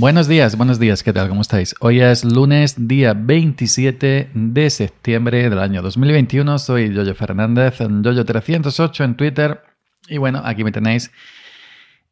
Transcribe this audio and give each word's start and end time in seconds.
Buenos 0.00 0.28
días, 0.28 0.56
buenos 0.56 0.78
días, 0.78 1.02
¿qué 1.02 1.12
tal? 1.12 1.28
¿Cómo 1.28 1.42
estáis? 1.42 1.74
Hoy 1.78 2.00
es 2.00 2.24
lunes, 2.24 2.88
día 2.88 3.12
27 3.12 4.30
de 4.32 4.70
septiembre 4.70 5.50
del 5.50 5.58
año 5.58 5.82
2021. 5.82 6.58
Soy 6.58 6.90
Yoyo 6.94 7.14
Fernández, 7.14 7.82
en 7.82 8.02
Yoyo308 8.02 9.04
en 9.04 9.14
Twitter. 9.14 9.62
Y 10.08 10.16
bueno, 10.16 10.40
aquí 10.42 10.64
me 10.64 10.72
tenéis 10.72 11.12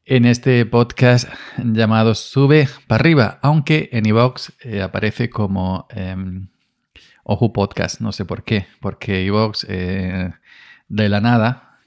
en 0.05 0.27
este 0.27 0.67
podcast 0.67 1.31
llamado 1.57 2.15
Sube 2.15 2.69
para 2.89 3.01
arriba, 3.01 3.39
aunque 3.41 3.89
en 3.91 4.05
iVox 4.05 4.53
eh, 4.61 4.83
aparece 4.83 5.31
como 5.31 5.87
eh, 5.89 6.15
Ojo 7.25 7.55
Podcast, 7.55 8.03
no 8.03 8.13
sé 8.13 8.27
por 8.27 8.45
qué, 8.45 8.67
porque 8.81 9.23
iVox 9.23 9.65
eh, 9.67 10.35
de 10.89 11.09
la 11.09 11.23
nada 11.23 11.79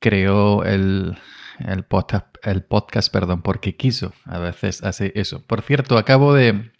creó 0.00 0.64
el, 0.64 1.16
el 1.58 1.84
podcast, 1.84 2.26
el 2.42 2.62
podcast, 2.62 3.12
perdón, 3.12 3.42
porque 3.42 3.76
quiso. 3.76 4.12
A 4.24 4.38
veces 4.38 4.82
hace 4.82 5.12
eso. 5.14 5.42
Por 5.46 5.62
cierto, 5.62 5.98
acabo 5.98 6.34
de, 6.34 6.70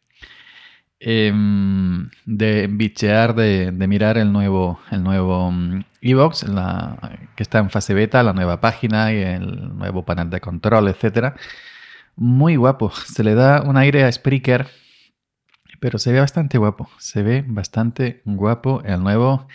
em, 1.00 2.10
de 2.24 2.68
bichear, 2.68 3.34
de, 3.34 3.72
mirar 3.72 4.18
el 4.18 4.32
nuevo, 4.32 4.80
el 4.90 5.02
nuevo 5.02 5.50
mm, 5.50 5.84
Evox, 6.00 6.44
que 7.36 7.42
está 7.42 7.58
en 7.58 7.70
fase 7.70 7.94
beta, 7.94 8.22
la 8.22 8.32
nueva 8.32 8.60
página 8.60 9.12
y 9.12 9.18
el 9.18 9.76
nuevo 9.76 10.04
panel 10.04 10.30
de 10.30 10.40
control, 10.40 10.88
etcétera. 10.88 11.34
Muy 12.16 12.56
guapo. 12.56 12.90
Se 12.90 13.24
le 13.24 13.34
da 13.34 13.62
un 13.62 13.76
aire 13.76 14.04
a 14.04 14.12
Spreaker, 14.12 14.68
pero 15.80 15.98
se 15.98 16.12
ve 16.12 16.20
bastante 16.20 16.58
guapo. 16.58 16.88
Se 16.98 17.22
ve 17.22 17.44
bastante 17.46 18.22
guapo 18.24 18.82
el 18.84 19.02
nuevo 19.02 19.48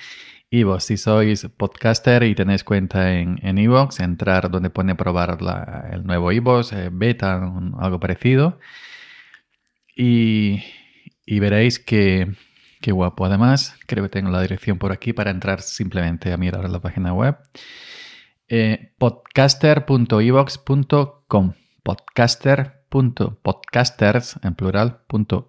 y 0.49 0.63
vos, 0.63 0.85
si 0.85 0.95
sois 0.97 1.45
podcaster 1.57 2.23
y 2.23 2.33
tenéis 2.33 2.63
cuenta 2.63 3.15
en, 3.15 3.37
en 3.43 3.57
Evox, 3.57 3.99
entrar 3.99 4.49
donde 4.49 4.69
pone 4.69 4.95
probar 4.95 5.37
el 5.91 6.05
nuevo 6.05 6.31
Evox, 6.31 6.71
eh, 6.73 6.89
beta, 6.91 7.51
algo 7.79 7.99
parecido. 7.99 8.59
Y, 9.95 10.63
veréis 11.25 11.79
que, 11.79 12.33
guapo. 12.85 13.25
Además, 13.25 13.75
creo 13.87 14.03
que 14.05 14.09
tengo 14.09 14.29
la 14.29 14.41
dirección 14.41 14.77
por 14.77 14.93
aquí 14.93 15.11
para 15.11 15.31
entrar 15.31 15.61
simplemente 15.61 16.31
a 16.31 16.37
mirar 16.37 16.69
la 16.69 16.79
página 16.79 17.13
web. 17.13 17.35
Eh, 18.47 18.93
podcaster.evox.com 18.97 21.53
podcaster 21.87 22.76
podcasters 22.89 24.39
en 24.43 24.55
plural 24.55 24.99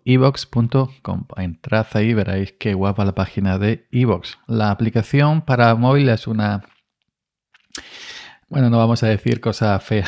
evox.com. 0.05 1.27
Entrad 1.36 1.86
ahí 1.94 2.14
veréis 2.14 2.53
qué 2.58 2.75
guapa 2.75 3.05
la 3.05 3.14
página 3.14 3.58
de 3.58 3.86
Evox. 3.91 4.39
La 4.47 4.70
aplicación 4.70 5.42
para 5.42 5.75
móvil 5.75 6.09
es 6.09 6.27
una. 6.27 6.64
Bueno, 8.48 8.70
no 8.70 8.78
vamos 8.78 9.03
a 9.03 9.09
decir 9.09 9.41
cosa 9.41 9.78
fea. 9.78 10.06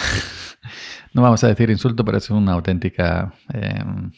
no 1.14 1.22
vamos 1.22 1.44
a 1.44 1.48
decir 1.48 1.70
insulto, 1.70 2.04
pero 2.04 2.18
es 2.18 2.30
una 2.30 2.52
auténtica. 2.52 3.34
Em, 3.52 4.12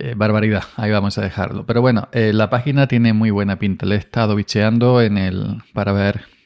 eh, 0.00 0.14
barbaridad, 0.16 0.62
ahí 0.76 0.92
vamos 0.92 1.18
a 1.18 1.22
dejarlo. 1.22 1.66
Pero 1.66 1.80
bueno, 1.80 2.08
eh, 2.12 2.32
la 2.32 2.48
página 2.50 2.86
tiene 2.86 3.12
muy 3.12 3.30
buena 3.30 3.58
pinta. 3.58 3.84
Le 3.84 3.96
he 3.96 3.98
estado 3.98 4.36
bicheando 4.36 5.02
en 5.02 5.18
el, 5.18 5.62
para 5.74 5.92
ver 5.92 6.37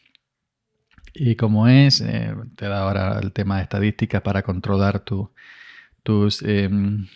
y 1.15 1.37
como 1.37 1.69
es, 1.69 2.01
eh, 2.01 2.35
te 2.57 2.69
da 2.69 2.83
ahora 2.83 3.19
el 3.23 3.33
tema 3.33 3.57
de 3.57 3.63
estadísticas 3.65 4.23
para 4.23 4.43
controlar 4.43 5.01
tus, 5.01 6.43
em, 6.43 7.07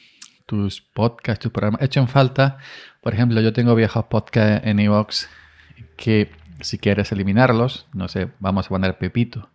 tus 0.46 0.80
podcasts, 0.80 1.42
tus 1.42 1.52
programas. 1.52 1.80
He 1.82 1.98
en 1.98 2.08
falta, 2.08 2.58
por 3.00 3.14
ejemplo, 3.14 3.40
yo 3.40 3.52
tengo 3.52 3.74
viejos 3.74 4.04
podcasts 4.06 4.66
en 4.66 4.78
Evox 4.80 5.28
que 5.96 6.30
si 6.60 6.78
quieres 6.78 7.12
eliminarlos, 7.12 7.86
no 7.92 8.08
sé, 8.08 8.28
vamos 8.38 8.66
a 8.66 8.68
poner 8.68 8.98
Pepito, 8.98 9.48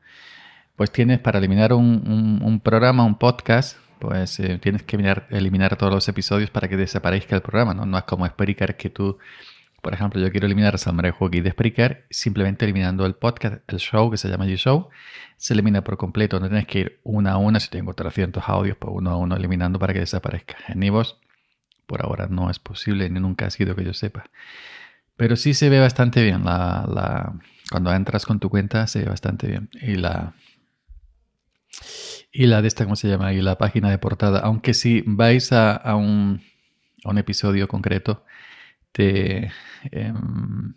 pues 0.76 0.92
tienes 0.92 1.20
para 1.20 1.40
eliminar 1.40 1.74
un, 1.74 2.62
programa, 2.64 3.04
un 3.04 3.18
podcast, 3.18 3.78
pues 4.00 4.40
eh, 4.40 4.58
tienes 4.60 4.84
que 4.84 4.96
eliminar, 4.96 5.28
eliminar, 5.30 5.76
todos 5.76 5.94
los 5.94 6.08
episodios 6.08 6.50
para 6.50 6.68
que 6.68 6.78
desaparezca 6.78 7.36
el 7.36 7.42
programa, 7.42 7.74
¿no? 7.74 7.86
No 7.86 7.98
es 7.98 8.04
como 8.06 8.26
Spreaker 8.26 8.78
que 8.78 8.90
tú 8.90 9.18
por 9.82 9.94
ejemplo, 9.94 10.22
yo 10.22 10.32
quiero 10.32 10.46
eliminar 10.46 10.78
Salmorejo 10.78 11.26
aquí 11.26 11.42
de 11.42 11.52
Spreaker, 11.52 12.06
simplemente 12.10 12.66
eliminando 12.66 13.06
el 13.06 13.16
podcast, 13.16 13.64
el 13.68 13.80
show 13.80 14.12
que 14.12 14.18
se 14.18 14.30
llama 14.30 14.46
G-Show, 14.46 14.90
se 15.38 15.54
elimina 15.54 15.84
por 15.84 15.98
completo. 15.98 16.40
No 16.40 16.48
tienes 16.48 16.68
que 16.68 16.80
ir 16.80 17.00
una 17.04 17.32
a 17.32 17.38
una, 17.38 17.60
si 17.60 17.70
tengo 17.70 17.94
300 17.94 18.44
audios, 18.48 18.78
pues 18.78 18.94
uno 18.96 19.10
a 19.10 19.18
uno 19.18 19.36
eliminando 19.36 19.80
para 19.80 19.94
que 19.94 20.00
desaparezca. 20.00 20.56
En 20.68 20.84
Ivos, 20.84 21.20
por 21.88 22.06
ahora 22.06 22.28
no 22.30 22.52
es 22.52 22.60
posible, 22.60 23.10
ni 23.10 23.20
nunca 23.20 23.48
ha 23.48 23.50
sido 23.50 23.76
que 23.76 23.84
yo 23.84 23.94
sepa. 23.94 24.26
Pero 25.18 25.36
sí 25.36 25.54
se 25.56 25.70
ve 25.70 25.80
bastante 25.80 26.24
bien. 26.24 26.46
La, 26.46 27.34
cuando 27.72 27.92
entras 27.92 28.26
con 28.26 28.40
tu 28.40 28.50
cuenta 28.50 28.86
se 28.86 29.00
ve 29.00 29.06
bastante 29.06 29.48
bien. 29.48 29.70
Y 29.82 29.96
la, 29.96 30.34
y 32.32 32.46
la 32.46 32.62
de 32.62 32.68
esta, 32.68 32.84
¿cómo 32.84 32.96
se 32.96 33.08
llama? 33.08 33.34
Y 33.34 33.42
la 33.42 33.58
página 33.58 33.90
de 33.90 33.98
portada. 33.98 34.40
Aunque 34.42 34.76
si 34.76 35.04
vais 35.08 35.52
a, 35.52 35.96
un, 35.96 36.42
a 37.04 37.10
un 37.10 37.18
episodio 37.18 37.68
concreto, 37.68 38.24
te, 38.92 39.52
em, 39.92 40.74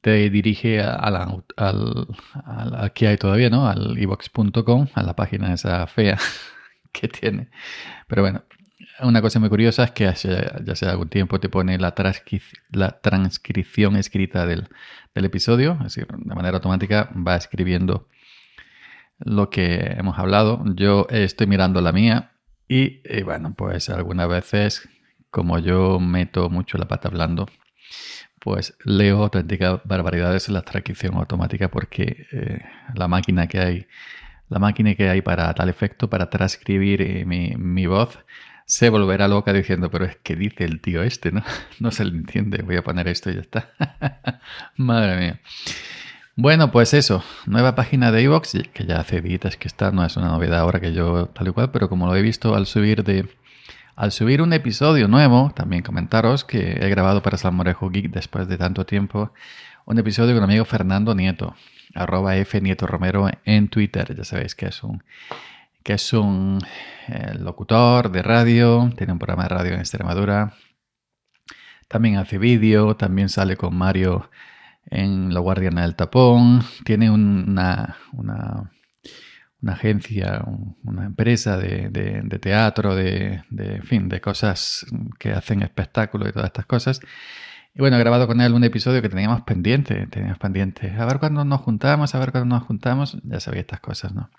te 0.00 0.30
dirige 0.30 0.80
a, 0.80 1.10
la, 1.10 1.42
al, 1.56 2.92
que 2.94 3.08
hay 3.08 3.16
todavía, 3.16 3.50
¿no? 3.50 3.68
Al 3.68 3.98
evox.com, 3.98 4.88
a 4.94 5.02
la 5.02 5.14
página 5.14 5.52
esa 5.52 5.86
fea 5.86 6.18
que 6.92 7.08
tiene. 7.08 7.48
Pero 8.06 8.22
bueno, 8.22 8.44
una 9.00 9.22
cosa 9.22 9.40
muy 9.40 9.48
curiosa 9.48 9.84
es 9.84 9.90
que 9.92 10.06
hace, 10.06 10.28
ya 10.64 10.72
hace 10.72 10.86
algún 10.86 11.08
tiempo 11.08 11.40
te 11.40 11.48
pone 11.48 11.78
la, 11.78 11.94
transcripción 11.94 13.96
escrita 13.96 14.46
del, 14.46 14.68
del, 15.14 15.24
episodio, 15.24 15.72
es 15.72 15.94
decir, 15.94 16.06
de 16.06 16.34
manera 16.34 16.56
automática 16.56 17.10
va 17.14 17.36
escribiendo 17.36 18.08
lo 19.18 19.50
que 19.50 19.96
hemos 19.98 20.18
hablado. 20.18 20.62
Yo 20.74 21.06
estoy 21.10 21.46
mirando 21.46 21.80
la 21.82 21.92
mía 21.92 22.32
y 22.68 23.02
bueno, 23.22 23.54
pues 23.54 23.90
algunas 23.90 24.28
veces 24.28 24.88
como 25.30 25.58
yo 25.58 26.00
meto 26.00 26.50
mucho 26.50 26.78
la 26.78 26.88
pata 26.88 27.08
hablando, 27.08 27.46
pues 28.40 28.74
leo 28.84 29.22
auténticas 29.22 29.80
barbaridades 29.84 30.48
en 30.48 30.54
la 30.54 30.62
transcripción 30.62 31.14
automática 31.14 31.70
porque 31.70 32.26
eh, 32.32 32.60
la 32.94 33.06
máquina 33.06 33.46
que 33.46 33.60
hay, 33.60 33.86
la 34.48 34.58
máquina 34.58 34.94
que 34.94 35.08
hay 35.08 35.22
para 35.22 35.52
tal 35.54 35.68
efecto, 35.68 36.08
para 36.10 36.30
transcribir 36.30 37.02
eh, 37.02 37.24
mi, 37.26 37.86
voz, 37.86 38.18
se 38.66 38.88
volverá 38.88 39.28
loca 39.28 39.52
diciendo, 39.52 39.90
pero 39.90 40.06
es 40.06 40.16
que 40.16 40.36
dice 40.36 40.64
el 40.64 40.80
tío 40.80 41.02
este, 41.02 41.32
¿no? 41.32 41.42
No 41.80 41.90
se 41.90 42.04
le 42.04 42.16
entiende, 42.16 42.62
voy 42.62 42.76
a 42.76 42.82
poner 42.82 43.08
esto 43.08 43.30
y 43.30 43.34
ya 43.34 43.40
está. 43.40 43.70
Madre 44.76 45.16
mía. 45.18 45.40
Bueno, 46.36 46.70
pues 46.70 46.94
eso, 46.94 47.22
nueva 47.44 47.74
página 47.74 48.10
de 48.10 48.22
iVoox, 48.22 48.54
que 48.72 48.86
ya 48.86 49.00
hace 49.00 49.20
días 49.20 49.56
que 49.58 49.68
está, 49.68 49.90
no 49.90 50.04
es 50.04 50.16
una 50.16 50.28
novedad 50.28 50.60
ahora 50.60 50.80
que 50.80 50.94
yo 50.94 51.26
tal 51.26 51.48
y 51.48 51.50
cual, 51.50 51.70
pero 51.70 51.90
como 51.90 52.06
lo 52.06 52.16
he 52.16 52.22
visto 52.22 52.54
al 52.54 52.66
subir 52.66 53.04
de, 53.04 53.28
al 54.00 54.12
subir 54.12 54.40
un 54.40 54.54
episodio 54.54 55.08
nuevo, 55.08 55.52
también 55.54 55.82
comentaros 55.82 56.42
que 56.42 56.72
he 56.80 56.88
grabado 56.88 57.22
para 57.22 57.36
Salmorejo 57.36 57.90
Geek 57.90 58.10
después 58.10 58.48
de 58.48 58.56
tanto 58.56 58.86
tiempo 58.86 59.34
un 59.84 59.98
episodio 59.98 60.32
con 60.32 60.38
el 60.38 60.48
amigo 60.48 60.64
Fernando 60.64 61.14
Nieto, 61.14 61.54
arroba 61.94 62.34
F 62.36 62.62
Nieto 62.62 62.86
Romero 62.86 63.28
en 63.44 63.68
Twitter. 63.68 64.16
Ya 64.16 64.24
sabéis 64.24 64.54
que 64.54 64.68
es 64.68 64.82
un, 64.82 65.04
que 65.82 65.92
es 65.92 66.14
un 66.14 66.60
eh, 67.08 67.34
locutor 67.38 68.10
de 68.10 68.22
radio, 68.22 68.90
tiene 68.96 69.12
un 69.12 69.18
programa 69.18 69.42
de 69.42 69.48
radio 69.50 69.74
en 69.74 69.80
Extremadura. 69.80 70.54
También 71.86 72.16
hace 72.16 72.38
vídeo, 72.38 72.96
también 72.96 73.28
sale 73.28 73.58
con 73.58 73.76
Mario 73.76 74.30
en 74.86 75.34
La 75.34 75.40
Guardiana 75.40 75.82
del 75.82 75.94
Tapón. 75.94 76.62
Tiene 76.86 77.10
una, 77.10 77.98
una 78.14 78.70
una 79.62 79.72
agencia, 79.74 80.42
una 80.84 81.04
empresa 81.04 81.56
de, 81.58 82.38
teatro, 82.40 82.94
de, 82.94 83.42
fin, 83.84 84.08
de 84.08 84.20
cosas 84.20 84.86
que 85.18 85.32
hacen 85.32 85.62
espectáculos 85.62 86.28
y 86.28 86.32
todas 86.32 86.46
estas 86.48 86.66
cosas. 86.66 87.00
Y 87.74 87.80
bueno, 87.80 87.96
he 87.96 88.00
grabado 88.00 88.26
con 88.26 88.40
él 88.40 88.54
un 88.54 88.64
episodio 88.64 89.02
que 89.02 89.08
teníamos 89.08 89.42
pendiente, 89.42 90.06
teníamos 90.06 90.38
pendiente. 90.38 90.90
A 90.98 91.04
ver 91.04 91.18
cuándo 91.18 91.44
nos 91.44 91.60
juntamos, 91.60 92.14
a 92.14 92.18
ver 92.18 92.32
cuándo 92.32 92.56
nos 92.56 92.64
juntamos. 92.66 93.18
Ya 93.22 93.38
sabía 93.40 93.60
estas 93.60 93.80
cosas, 93.80 94.12
¿no? 94.12 94.30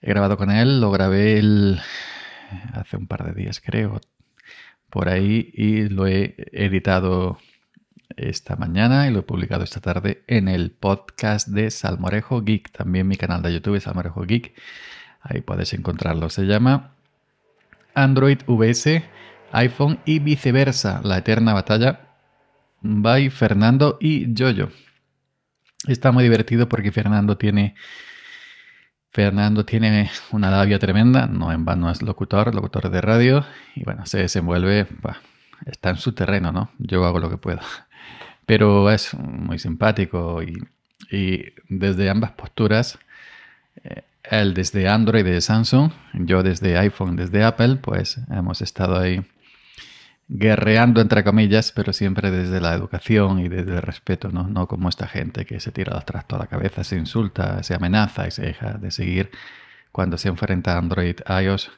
He 0.00 0.08
grabado 0.08 0.36
con 0.36 0.50
él, 0.50 0.80
lo 0.80 0.90
grabé 0.90 1.38
el, 1.38 1.80
hace 2.72 2.96
un 2.96 3.06
par 3.06 3.24
de 3.24 3.40
días, 3.40 3.60
creo, 3.60 4.00
por 4.90 5.08
ahí, 5.08 5.50
y 5.54 5.88
lo 5.88 6.06
he 6.06 6.34
editado 6.52 7.38
esta 8.28 8.56
mañana 8.56 9.06
y 9.06 9.10
lo 9.10 9.20
he 9.20 9.22
publicado 9.22 9.64
esta 9.64 9.80
tarde 9.80 10.22
en 10.26 10.48
el 10.48 10.70
podcast 10.70 11.48
de 11.48 11.70
Salmorejo 11.70 12.42
Geek, 12.42 12.70
también 12.70 13.08
mi 13.08 13.16
canal 13.16 13.42
de 13.42 13.52
YouTube 13.52 13.80
Salmorejo 13.80 14.22
Geek. 14.22 14.54
Ahí 15.20 15.40
puedes 15.40 15.72
encontrarlo. 15.72 16.30
Se 16.30 16.44
llama 16.44 16.94
Android 17.94 18.38
VS, 18.46 19.04
iPhone 19.52 20.00
y 20.04 20.18
viceversa, 20.18 21.00
la 21.02 21.18
eterna 21.18 21.54
batalla 21.54 22.00
by 22.80 23.30
Fernando 23.30 23.98
y 24.00 24.34
Jojo. 24.36 24.70
Está 25.86 26.12
muy 26.12 26.24
divertido 26.24 26.68
porque 26.68 26.92
Fernando 26.92 27.36
tiene 27.36 27.74
Fernando 29.14 29.64
tiene 29.64 30.10
una 30.32 30.50
labia 30.50 30.80
tremenda, 30.80 31.28
no 31.28 31.52
en 31.52 31.64
vano 31.64 31.88
es 31.88 32.02
locutor, 32.02 32.52
locutor 32.52 32.90
de 32.90 33.00
radio, 33.00 33.44
y 33.76 33.84
bueno, 33.84 34.06
se 34.06 34.18
desenvuelve, 34.18 34.88
está 35.66 35.90
en 35.90 35.98
su 35.98 36.14
terreno, 36.14 36.50
¿no? 36.50 36.72
Yo 36.78 37.04
hago 37.04 37.20
lo 37.20 37.30
que 37.30 37.36
puedo. 37.36 37.60
Pero 38.46 38.90
es 38.90 39.14
muy 39.14 39.58
simpático 39.58 40.42
y, 40.42 40.62
desde 41.68 42.10
ambas 42.10 42.32
posturas, 42.32 42.98
eh, 43.84 44.02
él 44.24 44.54
desde 44.54 44.88
Android 44.88 45.24
de 45.24 45.40
Samsung, 45.40 45.92
yo 46.14 46.42
desde 46.42 46.78
iPhone, 46.78 47.16
desde 47.16 47.44
Apple, 47.44 47.76
pues 47.76 48.18
hemos 48.30 48.62
estado 48.62 48.98
ahí 48.98 49.22
guerreando 50.28 51.00
entre 51.00 51.22
comillas, 51.22 51.72
pero 51.72 51.92
siempre 51.92 52.30
desde 52.30 52.60
la 52.60 52.74
educación 52.74 53.40
y 53.40 53.48
desde 53.48 53.72
el 53.72 53.82
respeto, 53.82 54.30
¿no? 54.30 54.48
No 54.48 54.66
como 54.66 54.88
esta 54.88 55.06
gente 55.06 55.44
que 55.44 55.60
se 55.60 55.70
tira 55.72 55.94
los 55.94 56.06
trastos 56.06 56.38
a 56.38 56.42
la 56.42 56.48
cabeza, 56.48 56.84
se 56.84 56.96
insulta, 56.96 57.62
se 57.62 57.74
amenaza 57.74 58.26
y 58.26 58.30
se 58.30 58.42
deja 58.42 58.72
de 58.74 58.90
seguir 58.90 59.30
cuando 59.92 60.16
se 60.16 60.28
enfrenta 60.28 60.74
a 60.74 60.78
Android 60.78 61.16
iOS 61.42 61.70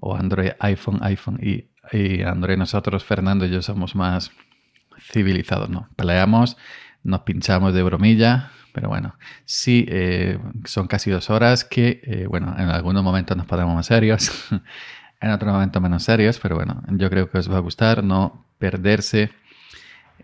o 0.00 0.14
Android 0.14 0.50
iPhone, 0.60 0.98
iPhone 1.02 1.38
y, 1.42 1.64
y 1.90 2.22
Android 2.22 2.58
nosotros, 2.58 3.04
Fernando 3.04 3.46
y 3.46 3.50
yo 3.50 3.62
somos 3.62 3.94
más 3.94 4.30
civilizados, 5.10 5.68
¿no? 5.68 5.88
Peleamos, 5.96 6.56
nos 7.02 7.20
pinchamos 7.20 7.74
de 7.74 7.82
bromilla, 7.82 8.50
pero 8.72 8.88
bueno, 8.88 9.16
sí, 9.44 9.84
eh, 9.88 10.38
son 10.64 10.86
casi 10.86 11.10
dos 11.10 11.30
horas 11.30 11.64
que, 11.64 12.00
eh, 12.04 12.26
bueno, 12.28 12.54
en 12.58 12.70
algunos 12.70 13.02
momentos 13.02 13.36
nos 13.36 13.46
ponemos 13.46 13.74
más 13.74 13.86
serios, 13.86 14.30
en 15.20 15.30
otros 15.30 15.52
momentos 15.52 15.82
menos 15.82 16.02
serios, 16.02 16.38
pero 16.40 16.56
bueno, 16.56 16.82
yo 16.88 17.10
creo 17.10 17.30
que 17.30 17.38
os 17.38 17.50
va 17.50 17.58
a 17.58 17.60
gustar 17.60 18.02
no 18.02 18.46
perderse 18.58 19.30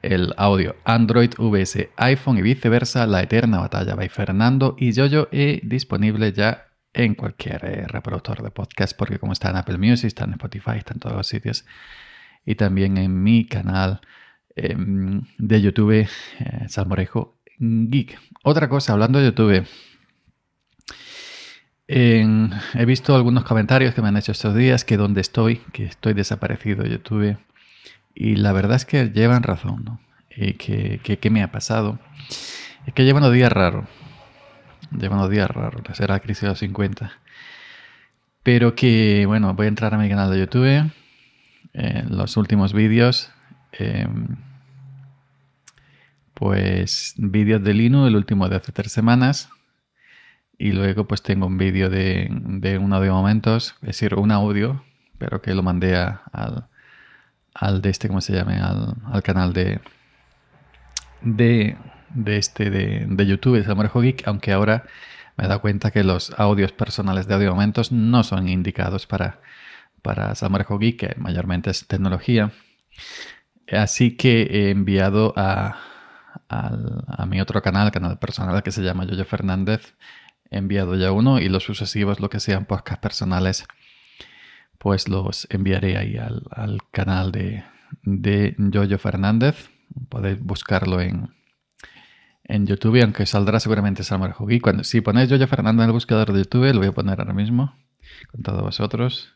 el 0.03 0.33
audio 0.37 0.77
Android, 0.85 1.33
VS, 1.39 1.91
iPhone 1.97 2.39
y 2.39 2.43
viceversa, 2.43 3.07
la 3.07 3.23
eterna 3.23 3.59
batalla 3.59 3.95
by 3.95 4.09
Fernando 4.09 4.77
y 4.79 4.93
Yoyo 4.93 5.29
y 5.33 5.67
disponible 5.67 6.33
ya 6.33 6.69
en 6.93 7.15
cualquier 7.15 7.65
eh, 7.65 7.87
reproductor 7.87 8.43
de 8.43 8.51
podcast, 8.51 8.97
porque 8.97 9.19
como 9.19 9.33
está 9.33 9.51
en 9.51 9.57
Apple 9.57 9.79
Music, 9.79 10.07
está 10.07 10.25
en 10.25 10.33
Spotify, 10.33 10.77
está 10.77 10.95
en 10.95 11.01
todos 11.01 11.17
los 11.17 11.27
sitios, 11.27 11.67
y 12.47 12.55
también 12.55 12.97
en 12.97 13.23
mi 13.23 13.47
canal 13.47 14.01
em, 14.57 15.23
de 15.39 15.63
YouTube, 15.63 16.09
Salmorejo 16.69 17.39
Geek. 17.59 18.19
Otra 18.45 18.69
cosa, 18.69 18.93
hablando 18.93 19.19
de 19.19 19.27
YouTube. 19.27 19.67
he 21.89 22.85
visto 22.85 23.15
algunos 23.15 23.45
comentarios 23.45 23.95
que 23.95 24.03
me 24.03 24.09
han 24.09 24.17
hecho 24.17 24.33
estos 24.33 24.55
días 24.55 24.85
que 24.85 24.97
donde 24.97 25.21
estoy, 25.21 25.57
que 25.73 25.85
estoy 25.85 26.15
desaparecido 26.15 26.83
de 26.83 26.91
YouTube. 26.91 27.39
Y 28.15 28.37
la 28.37 28.53
verdad 28.53 28.77
es 28.77 28.85
que 28.85 29.11
llevan 29.11 29.43
razón, 29.43 29.85
¿no? 29.85 30.01
Y 30.37 30.55
que, 30.55 31.01
que, 31.01 31.31
me 31.31 31.43
ha 31.43 31.51
pasado. 31.51 31.99
Es 32.87 32.95
que 32.95 33.05
llevan 33.05 33.23
unos 33.23 33.35
días 33.35 33.51
raros. 33.53 33.87
Llevan 34.91 35.19
unos 35.19 35.31
días 35.31 35.51
raros. 35.51 35.83
Será 35.95 36.15
la 36.15 36.21
crisis 36.21 36.43
de 36.43 36.49
los 36.49 36.59
50. 36.59 37.13
Pero 38.43 38.75
que, 38.75 39.25
bueno, 39.27 39.55
voy 39.55 39.67
a 39.67 39.69
entrar 39.69 39.95
a 39.95 39.99
mi 39.99 40.09
canal 40.09 40.31
de 40.31 40.39
YouTube. 40.39 40.91
En 41.73 42.17
los 42.17 42.37
últimos 42.37 42.73
vídeos. 42.73 43.31
Em, 43.73 44.37
pues 46.35 47.15
vídeos 47.17 47.63
de 47.63 47.75
Linux, 47.75 48.09
el 48.09 48.17
último 48.17 48.49
de 48.49 48.57
hace 48.57 48.73
tres 48.73 48.93
semanas. 48.93 49.51
Y 50.59 50.73
luego 50.73 51.07
pues 51.07 51.23
tengo 51.23 51.47
un 51.47 51.59
vídeo 51.59 51.89
de, 51.91 52.29
de 52.31 52.79
un 52.79 52.93
audio 52.93 53.15
momentos, 53.15 53.77
es 53.83 53.89
decir, 53.89 54.15
un 54.15 54.33
audio, 54.33 54.85
pero 55.19 55.41
que 55.41 55.55
lo 55.55 55.63
mandé 55.63 55.97
al, 55.97 56.69
al 57.55 57.83
de 57.83 57.91
este, 57.91 58.09
¿cómo 58.09 58.21
se 58.21 58.33
llame? 58.35 58.61
Al, 58.61 59.23
canal 59.23 59.53
de, 59.53 59.81
de, 61.23 61.77
de 62.11 62.37
este 62.37 62.71
de, 62.71 63.07
de 63.09 63.27
YouTube, 63.27 63.65
de 63.65 64.01
Geek, 64.01 64.27
aunque 64.27 64.53
ahora 64.53 64.85
me 65.37 65.45
he 65.45 65.49
dado 65.49 65.61
cuenta 65.61 65.93
que 65.93 66.03
los 66.03 66.33
audios 66.39 66.73
personales 66.73 67.29
de 67.29 67.35
audio 67.35 67.53
momentos 67.53 67.93
no 67.93 68.25
son 68.25 68.49
indicados 68.49 69.07
para, 69.07 69.41
para 70.03 70.35
Geek, 70.35 70.99
que 70.99 71.15
mayormente 71.19 71.71
es 71.71 71.87
tecnología. 71.87 72.51
Así 73.71 74.17
que 74.17 74.43
he 74.43 74.71
enviado 74.71 75.35
a, 75.37 75.77
a 76.49 77.27
mi 77.27 77.41
otro 77.41 77.63
canal, 77.63 77.91
canal 77.91 78.19
personal 78.19 78.63
que 78.63 78.73
se 78.73 78.83
llama 78.83 79.05
Yoyo 79.05 79.25
Fernández. 79.25 79.95
He 80.51 80.59
enviado 80.59 80.97
ya 80.97 81.13
uno 81.13 81.39
y 81.39 81.49
los 81.49 81.65
sucesivos, 81.65 82.21
lo 82.21 82.31
que 82.31 82.41
sean 82.41 82.65
podcasts 82.65 83.03
personales, 83.03 83.67
pues 84.79 85.09
los 85.09 85.47
enviaré 85.51 85.99
ahí 85.99 86.17
al, 86.17 86.79
canal 86.91 87.33
de, 87.33 87.65
de 88.03 88.55
Yoyo 88.59 88.99
Fernández. 88.99 89.71
Podéis 90.09 90.41
buscarlo 90.41 91.01
en, 91.01 91.35
en 92.45 92.67
YouTube, 92.67 93.03
aunque 93.03 93.27
saldrá 93.27 93.61
seguramente 93.61 94.05
Salmar 94.05 94.33
Jogui. 94.33 94.61
Cuando, 94.61 94.85
si 94.85 95.01
ponéis 95.01 95.29
Yoyo 95.29 95.47
Fernández 95.47 95.85
en 95.85 95.89
el 95.89 95.93
buscador 95.93 96.33
de 96.33 96.41
YouTube, 96.41 96.73
lo 96.73 96.79
voy 96.79 96.89
a 96.89 96.93
poner 96.93 97.21
ahora 97.21 97.35
mismo 97.35 97.75
con 98.31 98.43
todos 98.43 98.63
vosotros. 98.63 99.35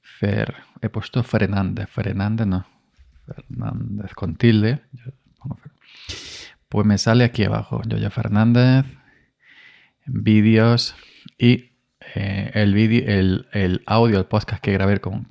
Fer, 0.00 0.56
he 0.80 0.88
puesto 0.88 1.22
Fernández, 1.22 1.88
Fernández 1.88 2.46
no, 2.46 2.66
Fernández 3.34 4.14
con 4.14 4.36
tilde. 4.36 4.80
Pues 6.68 6.86
me 6.86 6.98
sale 6.98 7.24
aquí 7.24 7.44
abajo, 7.44 7.82
Yoyo 7.86 8.10
Fernández, 8.10 8.84
vídeos 10.06 10.94
y 11.38 11.72
eh, 12.14 12.50
el, 12.54 12.74
vídeo, 12.74 13.04
el, 13.52 13.82
audio, 13.86 14.18
el 14.18 14.26
podcast 14.26 14.62
que 14.62 14.72
grabé 14.72 15.00
con, 15.00 15.24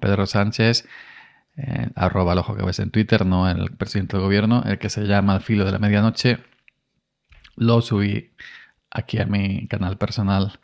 Pedro 0.00 0.26
Sánchez, 0.26 0.86
arroba 1.94 2.32
el 2.32 2.38
ojo 2.38 2.56
que 2.56 2.64
ves 2.64 2.78
en 2.78 2.90
Twitter, 2.90 3.24
no 3.24 3.48
el 3.48 3.72
presidente 3.76 4.16
del 4.16 4.24
gobierno, 4.24 4.64
el 4.66 4.78
que 4.78 4.90
se 4.90 5.04
llama 5.04 5.34
Al 5.34 5.42
filo 5.42 5.64
de 5.64 5.72
la 5.72 5.78
medianoche, 5.78 6.38
lo 7.56 7.82
subí 7.82 8.32
aquí 8.90 9.18
a 9.18 9.26
mi 9.26 9.66
canal 9.68 9.96
personal. 9.98 10.58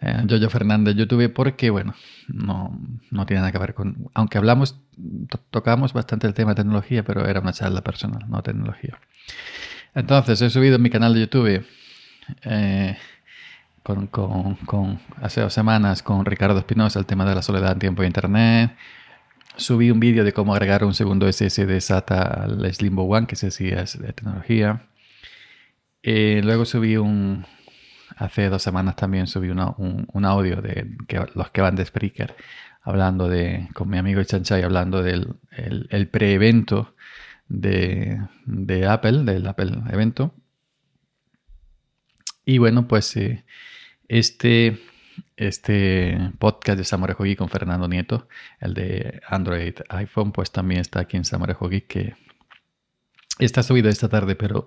Eh, 0.00 0.22
Yoyo 0.24 0.48
Fernández 0.48 0.96
YouTube 0.96 1.30
porque 1.34 1.68
bueno 1.68 1.94
no, 2.26 2.78
no 3.10 3.26
tiene 3.26 3.40
nada 3.40 3.52
que 3.52 3.58
ver 3.58 3.74
con 3.74 4.08
aunque 4.14 4.38
hablamos 4.38 4.80
tocamos 5.50 5.92
bastante 5.92 6.26
el 6.26 6.32
tema 6.32 6.52
de 6.52 6.62
tecnología 6.62 7.02
pero 7.04 7.26
era 7.26 7.40
una 7.40 7.52
charla 7.52 7.82
personal 7.82 8.24
no 8.26 8.42
tecnología 8.42 8.98
entonces, 9.94 10.40
he 10.40 10.50
subido 10.50 10.76
en 10.76 10.82
mi 10.82 10.90
canal 10.90 11.14
de 11.14 11.20
YouTube 11.20 11.66
eh, 12.44 12.96
con, 13.82 15.00
hace 15.20 15.40
dos 15.40 15.52
semanas 15.52 16.02
con 16.02 16.24
Ricardo 16.24 16.58
Espinosa 16.58 16.98
el 16.98 17.06
tema 17.06 17.26
de 17.26 17.34
la 17.34 17.42
soledad 17.42 17.72
en 17.72 17.78
tiempo 17.78 18.02
de 18.02 18.08
Internet. 18.08 18.76
Subí 19.56 19.90
un 19.90 20.00
vídeo 20.00 20.24
de 20.24 20.32
cómo 20.32 20.54
agregar 20.54 20.84
un 20.84 20.94
segundo 20.94 21.30
SSD 21.30 21.78
SATA 21.80 22.22
al 22.22 22.72
Slimbo 22.72 23.02
One, 23.02 23.26
que 23.26 23.36
se 23.36 23.46
decía 23.46 23.82
es 23.82 24.00
de 24.00 24.12
tecnología. 24.14 24.86
Eh, 26.02 26.40
luego 26.42 26.64
subí 26.64 26.96
un, 26.96 27.44
hace 28.22 28.48
dos 28.48 28.62
semanas 28.62 28.96
también 28.96 29.26
subí 29.26 29.50
un, 29.50 30.24
audio 30.24 30.62
de 30.62 30.96
los 31.34 31.50
que 31.50 31.60
van 31.60 31.74
de 31.74 31.84
Spreaker, 31.84 32.36
hablando 32.82 33.28
de, 33.28 33.68
con 33.74 33.88
mi 33.88 33.98
amigo 33.98 34.22
Chanchay, 34.22 34.62
hablando 34.62 35.02
del 35.02 35.34
el, 35.50 36.08
pre-evento 36.08 36.94
de, 37.48 38.20
Apple, 38.88 39.24
del 39.24 39.46
Apple 39.46 39.72
evento. 39.90 40.34
Y 42.44 42.58
bueno, 42.58 42.86
pues 42.86 43.16
eh, 43.16 43.44
este, 44.08 44.80
este 45.36 46.32
podcast 46.38 46.78
de 46.78 46.84
Samurai 46.84 47.16
Geek 47.18 47.38
con 47.38 47.48
Fernando 47.48 47.88
Nieto, 47.88 48.28
el 48.60 48.74
de 48.74 49.20
Android 49.28 49.74
iPhone, 49.88 50.32
pues 50.32 50.52
también 50.52 50.80
está 50.80 51.00
aquí 51.00 51.16
en 51.16 51.24
Samurai 51.24 51.56
Geek, 51.60 51.86
que 51.86 52.14
está 53.38 53.62
subido 53.62 53.88
esta 53.88 54.08
tarde, 54.08 54.36
pero 54.36 54.66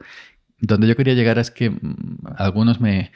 donde 0.59 0.87
yo 0.87 0.95
quería 0.95 1.13
llegar 1.13 1.37
es 1.37 1.51
que 1.51 1.69
mm, 1.69 2.17
algunos 2.37 2.79
me, 2.79 3.11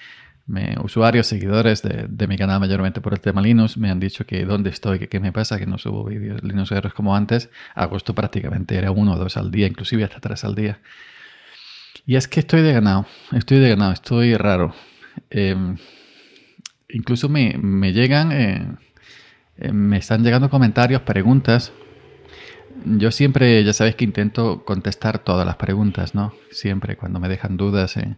usuarios, 0.83 1.27
seguidores 1.27 1.81
de, 1.81 2.27
mi 2.27 2.37
canal 2.37 2.59
mayormente 2.59 3.01
por 3.01 3.13
el 3.13 3.19
tema 3.19 3.41
Linux, 3.41 3.77
me 3.77 3.89
han 3.89 3.99
dicho 3.99 4.25
que 4.25 4.45
dónde 4.45 4.69
estoy, 4.69 4.99
que 4.99 5.07
qué 5.07 5.19
me 5.19 5.31
pasa, 5.31 5.59
que 5.59 5.65
no 5.65 5.77
subo 5.77 6.05
vídeos 6.05 6.43
Linux 6.43 6.71
como 6.95 7.15
antes. 7.15 7.49
Agosto 7.75 8.15
prácticamente 8.15 8.75
era 8.75 8.91
uno 8.91 9.13
o 9.13 9.17
dos 9.17 9.37
al 9.37 9.51
día, 9.51 9.67
inclusive 9.67 10.03
hasta 10.03 10.19
tres 10.19 10.43
al 10.43 10.55
día. 10.55 10.79
Y 12.05 12.15
es 12.15 12.27
que 12.27 12.39
estoy 12.39 12.61
de 12.61 12.73
ganado, 12.73 13.05
estoy 13.31 13.59
de 13.59 13.69
ganado, 13.69 13.91
estoy 13.91 14.35
raro. 14.35 14.73
Em, 15.29 15.77
incluso 16.89 17.29
me, 17.29 17.53
llegan, 17.93 18.31
eh, 18.31 18.65
eh, 19.57 19.71
me 19.71 19.97
están 19.97 20.23
llegando 20.23 20.49
comentarios, 20.49 21.01
preguntas. 21.01 21.71
Yo 22.85 23.11
siempre, 23.11 23.63
ya 23.63 23.73
sabéis 23.73 23.95
que 23.95 24.05
intento 24.05 24.63
contestar 24.65 25.19
todas 25.19 25.45
las 25.45 25.57
preguntas, 25.57 26.15
¿no? 26.15 26.33
Siempre 26.51 26.97
cuando 26.97 27.19
me 27.19 27.29
dejan 27.29 27.57
dudas. 27.57 27.97
Eh, 27.97 28.17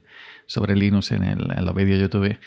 sobre 0.51 0.75
Linux 0.75 1.11
en, 1.11 1.23
el, 1.23 1.51
en 1.57 1.65
los 1.65 1.73
vídeos 1.73 1.97
de 1.97 2.03
YouTube. 2.03 2.39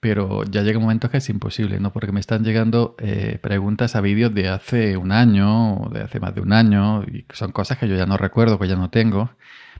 Pero 0.00 0.42
ya 0.44 0.62
llega 0.62 0.78
un 0.78 0.84
momento 0.84 1.08
que 1.10 1.18
es 1.18 1.28
imposible, 1.30 1.78
¿no? 1.78 1.92
Porque 1.92 2.12
me 2.12 2.20
están 2.20 2.44
llegando 2.44 2.96
eh, 2.98 3.38
preguntas 3.40 3.94
a 3.96 4.00
vídeos 4.00 4.34
de 4.34 4.48
hace 4.48 4.96
un 4.96 5.12
año 5.12 5.76
o 5.76 5.88
de 5.90 6.02
hace 6.02 6.20
más 6.20 6.34
de 6.34 6.40
un 6.40 6.52
año 6.52 7.04
y 7.04 7.24
son 7.32 7.52
cosas 7.52 7.78
que 7.78 7.88
yo 7.88 7.96
ya 7.96 8.06
no 8.06 8.16
recuerdo, 8.16 8.58
que 8.58 8.68
ya 8.68 8.76
no 8.76 8.90
tengo. 8.90 9.30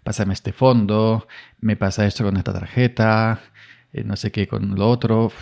Pásame 0.04 0.32
este 0.34 0.52
fondo, 0.52 1.26
me 1.60 1.76
pasa 1.76 2.06
esto 2.06 2.24
con 2.24 2.36
esta 2.36 2.52
tarjeta, 2.52 3.40
eh, 3.92 4.04
no 4.04 4.16
sé 4.16 4.30
qué 4.30 4.46
con 4.46 4.76
lo 4.76 4.88
otro. 4.88 5.32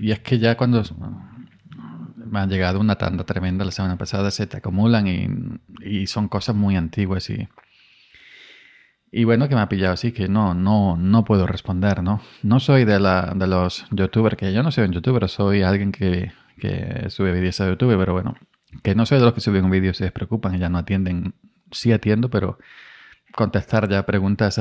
Y 0.00 0.10
es 0.12 0.20
que 0.20 0.38
ya 0.38 0.56
cuando 0.56 0.82
ha 2.32 2.46
llegado 2.46 2.80
una 2.80 2.96
tanda 2.96 3.24
tremenda 3.24 3.64
la 3.64 3.70
semana 3.70 3.96
pasada, 3.96 4.30
se 4.30 4.46
te 4.46 4.58
acumulan 4.58 5.06
y, 5.06 5.28
y 5.84 6.06
son 6.06 6.28
cosas 6.28 6.54
muy 6.54 6.76
antiguas 6.76 7.30
y 7.30 7.48
y 9.12 9.24
bueno, 9.24 9.48
que 9.48 9.54
me 9.54 9.60
ha 9.62 9.68
pillado 9.68 9.94
así, 9.94 10.12
que 10.12 10.28
no, 10.28 10.52
no, 10.52 10.96
no 10.98 11.24
puedo 11.24 11.46
responder, 11.46 12.02
¿no? 12.02 12.20
No 12.42 12.60
soy 12.60 12.84
de, 12.84 13.00
la, 13.00 13.32
de 13.34 13.46
los 13.46 13.86
youtubers, 13.90 14.36
que 14.36 14.52
yo 14.52 14.62
no 14.62 14.70
soy 14.70 14.84
un 14.84 14.92
youtuber, 14.92 15.26
soy 15.28 15.62
alguien 15.62 15.92
que, 15.92 16.32
que 16.58 17.08
sube 17.08 17.32
vídeos 17.32 17.58
a 17.62 17.66
YouTube, 17.68 17.96
pero 17.96 18.12
bueno, 18.12 18.36
que 18.82 18.94
no 18.94 19.06
soy 19.06 19.18
de 19.18 19.24
los 19.24 19.32
que 19.32 19.40
suben 19.40 19.70
vídeos 19.70 19.96
y 19.96 19.98
se 19.98 20.04
despreocupan 20.04 20.54
y 20.54 20.58
ya 20.58 20.68
no 20.68 20.76
atienden. 20.76 21.34
Sí 21.70 21.92
atiendo, 21.92 22.30
pero 22.30 22.58
contestar 23.32 23.88
ya 23.88 24.04
preguntas 24.04 24.60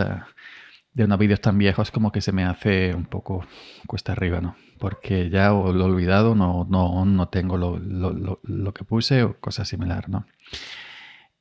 de 0.96 1.04
unos 1.04 1.20
vídeos 1.20 1.42
tan 1.42 1.58
viejos 1.58 1.92
como 1.92 2.12
que 2.12 2.22
se 2.22 2.32
me 2.32 2.46
hace 2.46 2.96
un 2.96 3.06
poco 3.06 3.46
cuesta 3.86 4.14
arriba, 4.14 4.40
¿no? 4.42 4.56
Porque 4.80 5.30
ya 5.30 5.50
lo 5.50 5.70
he 5.70 5.84
olvidado, 5.84 6.36
no, 6.36 6.66
no, 6.70 7.06
no 7.06 7.28
tengo 7.28 7.58
lo, 7.58 7.78
lo, 7.78 8.40
lo, 8.42 8.74
que 8.74 8.86
puse 8.86 9.24
o 9.24 9.38
cosas 9.40 9.68
similares, 9.68 10.10
¿no? 10.10 10.26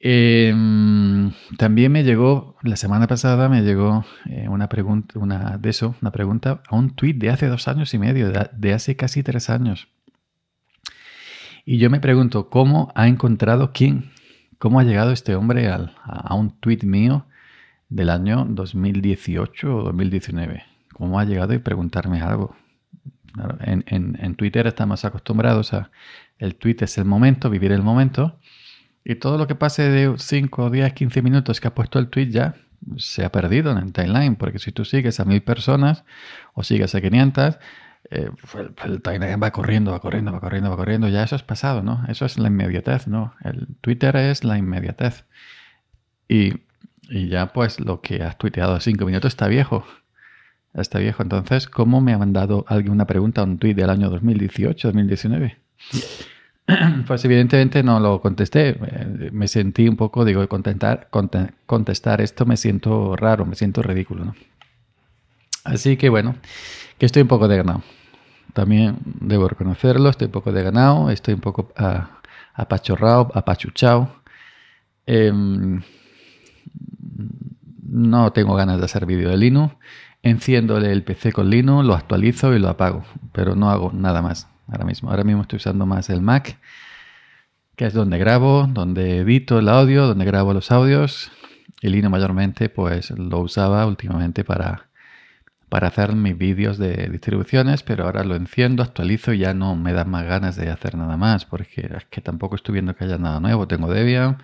Em, 0.01 1.33
también 1.57 1.93
me 1.93 2.03
llegó, 2.03 2.57
la 2.63 2.77
semana 2.77 3.07
pasada 3.07 3.49
me 3.49 3.63
llegó 3.63 4.05
eh, 4.29 4.49
una 4.49 4.69
pregunta, 4.69 5.19
una 5.19 5.57
de 5.57 5.71
eso, 5.71 5.95
una 6.03 6.11
pregunta 6.11 6.61
a 6.69 6.77
un 6.77 6.91
tweet 6.91 7.15
de 7.15 7.31
hace 7.31 7.47
dos 7.47 7.69
años 7.69 7.95
y 7.95 7.99
medio, 7.99 8.31
de, 8.31 8.73
hace 8.75 8.97
casi 8.97 9.23
tres 9.23 9.49
años. 9.49 9.89
Y 11.65 11.79
yo 11.79 11.91
me 11.91 12.01
pregunto, 12.01 12.51
¿cómo 12.51 12.93
ha 12.95 13.07
encontrado 13.07 13.73
quién? 13.73 14.11
¿Cómo 14.59 14.81
ha 14.81 14.85
llegado 14.85 15.13
este 15.13 15.37
hombre 15.37 15.69
a, 15.69 16.35
un 16.35 16.51
tweet 16.61 16.81
mío 16.83 17.27
del 17.89 18.11
año 18.11 18.47
2018 18.49 19.77
o 19.77 19.83
2019? 19.85 20.65
¿Cómo 20.93 21.19
ha 21.19 21.25
llegado 21.25 21.55
y 21.55 21.59
preguntarme 21.59 22.21
algo? 22.21 22.57
En, 23.61 23.85
en 23.89 24.35
Twitter 24.37 24.67
estamos 24.69 25.05
acostumbrados 25.05 25.75
a 25.75 25.91
el 26.39 26.57
tweet 26.57 26.77
es 26.81 26.99
el 26.99 27.05
momento, 27.05 27.51
vivir 27.51 27.73
el 27.73 27.83
momento. 27.83 28.39
Y 29.05 29.17
todo 29.17 29.39
lo 29.39 29.47
que 29.47 29.55
pase 29.55 29.89
de 29.89 30.15
5, 30.17 30.71
10, 30.71 30.93
15 30.93 31.23
minutos 31.23 31.61
que 31.61 31.69
ha 31.69 31.75
puesto 31.75 31.99
el 31.99 32.09
tweet 32.09 32.31
ya 32.31 32.55
se 32.97 33.25
ha 33.25 33.33
perdido 33.33 33.71
en 33.73 33.79
el 33.79 33.93
timeline, 33.93 34.37
porque 34.37 34.59
si 34.59 34.73
tú 34.73 34.85
sigues 34.85 35.21
a 35.21 35.25
mil 35.25 35.43
personas 35.43 36.05
o 36.55 36.63
sigues 36.63 36.95
a 36.95 37.01
500, 37.01 37.59
eh, 38.11 38.31
el, 38.85 39.03
timeline 39.03 39.43
va 39.43 39.51
corriendo, 39.51 39.93
va 39.93 40.01
corriendo, 40.01 40.33
va 40.33 40.41
corriendo, 40.41 40.71
va 40.71 40.77
corriendo. 40.77 41.09
Ya 41.09 41.23
eso 41.23 41.37
es 41.37 41.43
pasado, 41.43 41.83
¿no? 41.83 42.05
Eso 42.09 42.27
es 42.27 42.39
la 42.39 42.49
inmediatez, 42.49 43.07
¿no? 43.07 43.35
El 43.43 43.69
Twitter 43.81 44.17
es 44.17 44.45
la 44.45 44.59
inmediatez. 44.59 45.25
Y, 46.29 46.63
y 47.09 47.29
ya 47.29 47.53
pues 47.53 47.81
lo 47.81 48.01
que 48.01 48.23
has 48.23 48.39
tuiteado 48.39 48.79
5 48.79 49.05
minutos 49.05 49.29
está 49.33 49.49
viejo. 49.49 49.85
Está 50.75 50.99
viejo. 50.99 51.23
Entonces, 51.23 51.69
¿cómo 51.69 52.01
me 52.01 52.13
ha 52.13 52.19
mandado 52.19 52.65
alguien 52.69 52.93
una 52.93 53.07
pregunta 53.07 53.43
un 53.45 53.59
tweet 53.59 53.75
del 53.75 53.91
año 53.91 54.11
2018, 54.11 54.89
2019? 54.89 55.59
Pues 57.07 57.23
evidentemente 57.27 57.83
no 57.83 58.01
lo 58.01 58.23
contesté. 58.23 58.79
Me 59.33 59.49
sentí 59.49 59.87
un 59.87 59.97
poco, 59.97 60.25
digo, 60.25 60.49
contestar, 60.49 61.09
contestar 61.67 62.23
esto 62.23 62.47
me 62.47 62.57
siento 62.57 63.17
raro, 63.17 63.45
me 63.45 63.55
siento 63.55 63.83
ridículo, 63.83 64.25
¿no? 64.25 64.35
Así 65.65 65.99
que 65.99 66.09
bueno, 66.09 66.37
que 66.97 67.05
estoy 67.05 67.21
un 67.21 67.29
poco 67.29 67.49
de 67.49 67.59
ganado. 67.59 67.83
También 68.55 68.97
debo 69.05 69.49
reconocerlo, 69.49 70.09
estoy 70.09 70.27
un 70.27 70.33
poco 70.33 70.53
de 70.53 70.63
ganado, 70.63 71.11
estoy 71.11 71.35
un 71.35 71.41
poco 71.41 71.73
apachorrado, 72.55 73.31
apachuchado. 73.35 74.23
Em, 75.07 75.83
no 77.95 78.33
tengo 78.33 78.57
ganas 78.57 78.79
de 78.79 78.87
hacer 78.87 79.07
vídeo 79.07 79.31
de 79.31 79.37
Linux. 79.37 79.77
Enciéndole 80.23 80.91
el 80.91 81.05
PC 81.05 81.33
con 81.33 81.49
Linux, 81.49 81.87
lo 81.87 81.95
actualizo 81.95 82.55
y 82.55 82.59
lo 82.59 82.69
apago, 82.69 83.05
pero 83.33 83.55
no 83.55 83.71
hago 83.71 83.93
nada 83.93 84.21
más 84.21 84.49
ahora 84.67 84.85
mismo. 84.85 85.11
Ahora 85.11 85.23
mismo 85.23 85.43
estoy 85.43 85.59
usando 85.59 85.87
más 85.87 86.11
el 86.11 86.21
Mac, 86.21 86.59
que 87.77 87.87
es 87.87 87.95
donde 87.95 88.19
grabo, 88.19 88.67
donde 88.69 89.19
edito 89.19 89.59
el 89.61 89.69
audio, 89.69 90.07
donde 90.07 90.25
grabo 90.25 90.53
los 90.53 90.73
audios. 90.73 91.31
El 91.83 91.93
Linux 91.93 92.11
mayormente 92.11 92.69
pues 92.69 93.11
lo 93.13 93.39
usaba 93.39 93.87
últimamente 93.87 94.43
para, 94.43 94.89
para 95.69 95.89
hacer 95.89 96.15
mis 96.15 96.37
vídeos 96.37 96.79
de 96.79 97.09
distribuciones, 97.11 97.85
pero 97.85 98.07
ahora 98.07 98.25
lo 98.25 98.35
enciendo, 98.35 98.83
actualizo 98.83 99.33
y 99.35 99.39
ya 99.39 99.55
no 99.55 99.77
me 99.77 99.93
da 99.93 100.05
más 100.05 100.25
ganas 100.25 100.57
de 100.57 100.69
hacer 100.69 100.97
nada 100.97 101.17
más, 101.17 101.45
porque 101.45 101.89
es 101.97 102.07
que 102.07 102.21
tampoco 102.21 102.57
estoy 102.57 102.73
viendo 102.73 102.97
que 102.97 103.05
haya 103.05 103.19
nada 103.19 103.39
nuevo. 103.39 103.69
Tengo 103.69 103.93
Debian, 103.93 104.39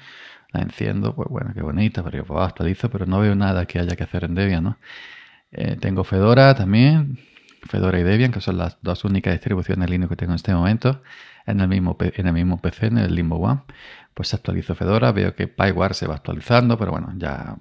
la 0.53 0.63
enciendo, 0.63 1.15
pues 1.15 1.29
bueno, 1.29 1.53
qué 1.55 1.63
bonita, 1.63 2.03
pero 2.03 2.19
yo 2.19 2.25
pues, 2.25 2.41
actualizo, 2.41 2.91
pero 2.91 3.07
no 3.07 3.21
veo 3.21 3.35
nada 3.35 3.67
que 3.67 3.79
haya 3.79 3.97
que 3.97 4.05
hacer 4.05 4.25
en 4.25 4.35
Debian, 4.35 4.65
¿no? 4.65 4.79
Eh, 5.53 5.77
tengo 5.81 6.05
Fedora 6.05 6.55
también, 6.55 7.19
Fedora 7.63 7.99
y 7.99 8.03
Debian, 8.03 8.33
que 8.33 8.41
son 8.41 8.59
las 8.59 8.79
dos 8.83 9.05
únicas 9.05 9.33
distribuciones 9.35 9.91
Linux 9.91 10.11
que 10.11 10.17
tengo 10.17 10.33
en 10.33 10.37
este 10.37 10.55
momento, 10.55 11.03
en 11.47 11.61
el 11.61 11.69
mismo, 11.69 11.97
en 12.01 12.27
el 12.27 12.33
mismo 12.33 12.61
PC, 12.61 12.87
en 12.87 12.99
el 12.99 13.15
Limbo 13.15 13.37
One. 13.37 13.63
Pues 14.15 14.35
actualizo 14.35 14.75
Fedora, 14.75 15.13
veo 15.13 15.35
que 15.35 15.49
PyWare 15.49 15.95
se 15.95 16.07
va 16.07 16.15
actualizando, 16.15 16.79
pero 16.79 16.93
bueno, 16.93 17.13
ya, 17.17 17.57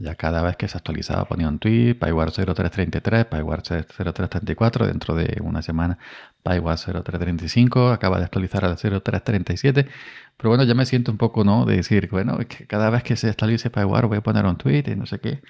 ya 0.00 0.14
cada 0.14 0.42
vez 0.42 0.56
que 0.56 0.66
se 0.66 0.78
actualizaba 0.78 1.26
ponía 1.26 1.46
un 1.48 1.58
tweet, 1.58 1.94
PyWare 1.94 2.32
0333, 2.32 3.26
PyWare 3.26 3.62
0334, 3.62 4.86
dentro 4.86 5.14
de 5.14 5.38
una 5.42 5.62
semana 5.62 5.98
PyWare 6.42 6.78
0335, 6.78 7.90
acaba 7.90 8.18
de 8.18 8.24
actualizar 8.24 8.64
al 8.64 8.76
0337, 8.76 9.86
pero 10.36 10.48
bueno, 10.50 10.64
ya 10.64 10.74
me 10.74 10.86
siento 10.86 11.12
un 11.12 11.18
poco, 11.18 11.44
¿no? 11.44 11.66
De 11.66 11.76
decir, 11.76 12.08
bueno, 12.10 12.38
que 12.48 12.66
cada 12.66 12.88
vez 12.90 13.02
que 13.02 13.16
se 13.16 13.28
actualice 13.28 13.70
PyWare 13.70 14.06
voy 14.06 14.18
a 14.18 14.22
poner 14.22 14.46
un 14.46 14.56
tweet 14.56 14.84
y 14.86 14.96
no 14.96 15.06
sé 15.06 15.20
qué. 15.20 15.42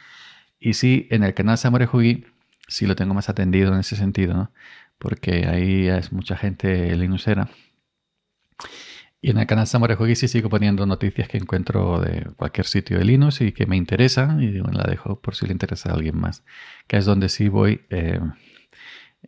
Y 0.59 0.75
sí, 0.75 1.07
en 1.11 1.23
el 1.25 1.35
canal 1.35 1.57
Samurai 1.59 1.89
Hugi 1.91 2.27
sí 2.69 2.87
lo 2.87 2.97
tengo 2.97 3.15
más 3.15 3.29
atendido 3.29 3.73
en 3.73 3.81
ese 3.81 3.97
sentido, 3.97 4.35
¿no? 4.35 4.53
Porque 4.99 5.47
ahí 5.47 5.89
es 5.89 6.13
mucha 6.13 6.37
gente 6.37 6.95
linuxera. 6.97 7.49
Y 9.23 9.31
en 9.31 9.39
el 9.39 9.47
canal 9.47 9.67
Samurai 9.67 10.17
sí 10.17 10.29
sigo 10.29 10.49
poniendo 10.49 10.87
noticias 10.87 11.29
que 11.29 11.37
encuentro 11.37 12.01
de 12.01 12.27
cualquier 12.37 12.67
sitio 12.67 12.99
de 12.99 13.05
Linux 13.05 13.43
y 13.43 13.53
que 13.53 13.67
me 13.67 13.77
interesa 13.77 14.37
y 14.41 14.61
bueno, 14.61 14.79
la 14.79 14.91
dejo 14.91 15.21
por 15.21 15.35
si 15.35 15.47
le 15.47 15.53
interesa 15.53 15.91
a 15.91 15.95
alguien 15.95 16.19
más. 16.19 16.43
Que 16.87 16.97
es 16.97 17.05
donde 17.05 17.29
sí 17.29 17.49
voy 17.49 17.83
eh, 17.91 18.19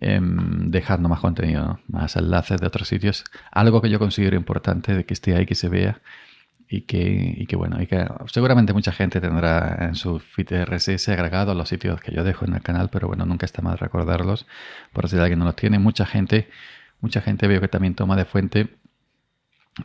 em, 0.00 0.70
dejando 0.70 1.10
más 1.10 1.20
contenido, 1.20 1.80
más 1.88 2.16
enlaces 2.16 2.58
de 2.60 2.66
otros 2.66 2.88
sitios. 2.88 3.24
Algo 3.50 3.82
que 3.82 3.90
yo 3.90 3.98
considero 3.98 4.36
importante 4.36 4.94
de 4.94 5.04
que 5.04 5.12
esté 5.12 5.36
ahí, 5.36 5.44
que 5.44 5.54
se 5.54 5.68
vea 5.68 6.00
y 6.72 6.82
que, 6.82 7.34
y 7.36 7.46
que 7.46 7.56
bueno, 7.56 7.82
y 7.82 7.86
que 7.86 8.06
seguramente 8.28 8.72
mucha 8.72 8.92
gente 8.92 9.20
tendrá 9.20 9.76
en 9.88 9.94
su 9.94 10.20
feed 10.20 10.64
RSS 10.64 11.10
agregado 11.10 11.54
los 11.54 11.68
sitios 11.68 12.00
que 12.00 12.12
yo 12.12 12.24
dejo 12.24 12.46
en 12.46 12.54
el 12.54 12.62
canal, 12.62 12.88
pero 12.90 13.08
bueno, 13.08 13.26
nunca 13.26 13.44
está 13.44 13.60
mal 13.60 13.76
recordarlos 13.76 14.46
por 14.94 15.08
si 15.10 15.18
alguien 15.18 15.38
no 15.38 15.44
los 15.44 15.56
tiene. 15.56 15.78
Mucha 15.78 16.06
gente, 16.06 16.48
mucha 17.02 17.20
gente 17.20 17.46
veo 17.46 17.60
que 17.60 17.68
también 17.68 17.94
toma 17.94 18.16
de 18.16 18.24
fuente, 18.24 18.70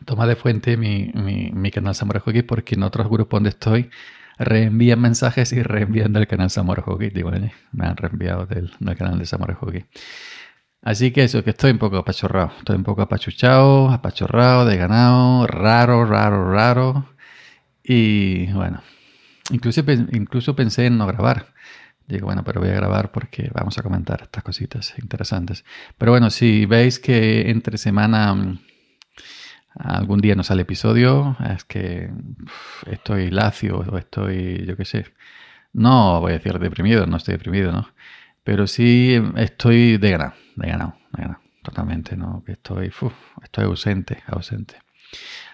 toma 0.04 0.26
de 0.26 0.36
fuente 0.36 0.76
mi, 0.76 1.10
mi, 1.14 1.50
mi 1.52 1.70
canal 1.70 1.94
Samurai 1.94 2.22
Hockey 2.24 2.42
porque 2.42 2.74
en 2.74 2.82
otros 2.82 3.08
grupos 3.08 3.38
donde 3.38 3.50
estoy 3.50 3.90
reenvían 4.38 5.00
mensajes 5.00 5.52
y 5.52 5.62
reenvían 5.62 6.12
del 6.12 6.26
canal 6.26 6.50
Samurai 6.50 6.84
Hockey. 6.84 7.10
Digo, 7.10 7.30
me 7.72 7.86
han 7.86 7.96
reenviado 7.96 8.46
del, 8.46 8.72
del 8.78 8.96
canal 8.96 9.18
de 9.18 9.26
Samurai 9.26 9.56
Hockey. 9.56 9.84
Así 10.82 11.10
que 11.10 11.24
eso, 11.24 11.42
que 11.42 11.50
estoy 11.50 11.72
un 11.72 11.78
poco 11.78 11.96
apachorrado. 11.98 12.52
Estoy 12.58 12.76
un 12.76 12.84
poco 12.84 13.02
apachuchado, 13.02 13.90
apachorrado, 13.90 14.64
de 14.64 14.76
ganado, 14.76 15.46
raro, 15.46 16.04
raro, 16.04 16.52
raro. 16.52 17.08
Y 17.82 18.52
bueno, 18.52 18.82
incluso, 19.50 19.82
incluso 20.12 20.54
pensé 20.54 20.86
en 20.86 20.98
no 20.98 21.06
grabar. 21.06 21.52
Digo, 22.06 22.26
bueno, 22.26 22.42
pero 22.44 22.60
voy 22.60 22.70
a 22.70 22.74
grabar 22.74 23.12
porque 23.12 23.50
vamos 23.52 23.76
a 23.78 23.82
comentar 23.82 24.22
estas 24.22 24.42
cositas 24.42 24.94
interesantes. 24.98 25.64
Pero 25.98 26.12
bueno, 26.12 26.30
si 26.30 26.64
veis 26.64 26.98
que 26.98 27.50
entre 27.50 27.76
semana 27.76 28.34
mm, 28.34 28.60
algún 29.74 30.20
día 30.20 30.34
no 30.34 30.42
sale 30.42 30.62
episodio, 30.62 31.36
es 31.54 31.64
que 31.64 32.10
estoy 32.90 33.30
lacio 33.30 33.78
o 33.78 33.98
estoy, 33.98 34.64
yo 34.66 34.76
qué 34.76 34.84
sé. 34.84 35.06
No 35.72 36.20
voy 36.20 36.32
a 36.32 36.38
decir 36.38 36.58
deprimido, 36.58 37.06
no 37.06 37.16
estoy 37.16 37.32
deprimido, 37.32 37.72
¿no? 37.72 37.88
Pero 38.44 38.66
sí 38.66 39.20
estoy 39.36 39.98
de 39.98 40.10
ganado 40.10 40.34
de 40.58 40.68
ganado, 40.68 40.94
de 41.12 41.22
ganado, 41.22 41.40
totalmente, 41.62 42.16
¿no? 42.16 42.42
Estoy, 42.46 42.92
estoy 43.42 43.64
ausente, 43.64 44.22
ausente. 44.26 44.76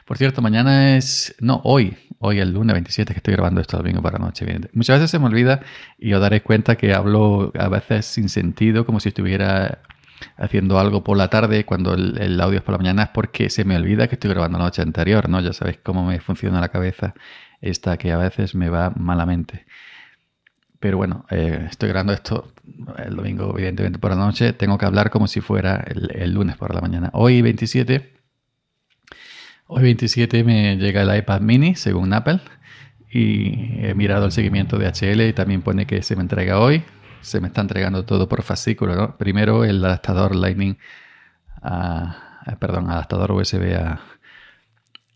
Por 0.04 0.18
cierto, 0.18 0.42
mañana 0.42 0.96
es, 0.96 1.34
no, 1.40 1.60
hoy, 1.64 1.96
hoy 2.18 2.40
el 2.40 2.52
lunes 2.52 2.74
27 2.74 3.12
que 3.12 3.18
estoy 3.18 3.34
grabando 3.34 3.60
esto 3.60 3.76
domingo 3.76 4.02
para 4.02 4.18
noche. 4.18 4.46
Muchas 4.72 4.98
veces 4.98 5.10
se 5.10 5.18
me 5.18 5.26
olvida 5.26 5.60
y 5.98 6.12
os 6.12 6.20
daréis 6.20 6.42
cuenta 6.42 6.76
que 6.76 6.92
hablo 6.92 7.52
a 7.58 7.68
veces 7.68 8.06
sin 8.06 8.28
sentido, 8.28 8.84
como 8.84 9.00
si 9.00 9.10
estuviera 9.10 9.82
haciendo 10.36 10.78
algo 10.78 11.04
por 11.04 11.16
la 11.16 11.28
tarde 11.28 11.64
cuando 11.64 11.94
el, 11.94 12.20
el, 12.20 12.40
audio 12.40 12.58
es 12.58 12.64
por 12.64 12.72
la 12.72 12.78
mañana, 12.78 13.04
es 13.04 13.08
porque 13.10 13.50
se 13.50 13.64
me 13.64 13.76
olvida 13.76 14.08
que 14.08 14.14
estoy 14.14 14.30
grabando 14.30 14.58
la 14.58 14.64
noche 14.64 14.82
anterior, 14.82 15.28
¿no? 15.28 15.40
Ya 15.40 15.52
sabéis 15.52 15.78
cómo 15.82 16.04
me 16.06 16.20
funciona 16.20 16.60
la 16.60 16.68
cabeza 16.68 17.14
esta 17.60 17.96
que 17.96 18.12
a 18.12 18.18
veces 18.18 18.54
me 18.54 18.68
va 18.68 18.90
malamente. 18.90 19.64
Pero 20.84 20.98
bueno, 20.98 21.24
eh, 21.30 21.66
estoy 21.70 21.88
grabando 21.88 22.12
esto 22.12 22.52
el 22.98 23.16
domingo, 23.16 23.54
evidentemente, 23.56 23.98
por 23.98 24.10
la 24.10 24.16
noche. 24.16 24.52
Tengo 24.52 24.76
que 24.76 24.84
hablar 24.84 25.08
como 25.08 25.26
si 25.26 25.40
fuera 25.40 25.82
el, 25.86 26.34
lunes 26.34 26.56
por 26.56 26.74
la 26.74 26.82
mañana. 26.82 27.08
Hoy 27.14 27.40
27, 27.40 28.12
hoy 29.66 29.82
27 29.82 30.44
me 30.44 30.76
llega 30.76 31.00
el 31.00 31.16
iPad 31.16 31.40
mini, 31.40 31.74
según 31.74 32.12
Apple. 32.12 32.40
Y 33.10 33.86
he 33.86 33.94
mirado 33.94 34.26
el 34.26 34.32
seguimiento 34.32 34.76
de 34.76 34.88
HL 34.88 35.22
y 35.22 35.32
también 35.32 35.62
pone 35.62 35.86
que 35.86 36.02
se 36.02 36.16
me 36.16 36.22
entrega 36.22 36.58
hoy. 36.58 36.82
Se 37.24 37.40
me 37.40 37.48
está 37.48 37.60
entregando 37.60 38.04
todo 38.04 38.28
por 38.28 38.42
fascículo, 38.42 38.94
¿no? 38.94 39.16
Primero 39.16 39.64
el 39.64 39.84
adaptador 39.84 40.36
Lightning, 40.36 40.78
perdón, 42.60 42.90
adaptador 42.90 43.32
USB 43.32 43.74
a, 43.76 44.00